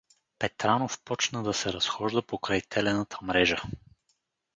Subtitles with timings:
[0.39, 3.61] Петранов почна да се разхожда покрай телената мрежа.